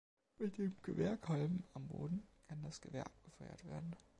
Mit 0.39 0.57
dem 0.57 0.75
Gewehrkolben 0.81 1.63
am 1.75 1.87
Boden 1.87 2.23
kann 2.47 2.59
das 2.63 2.81
Gewehr 2.81 3.05
abgefeuert 3.05 3.63
werden. 3.65 3.95